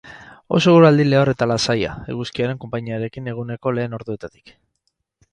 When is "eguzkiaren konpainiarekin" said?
2.13-3.29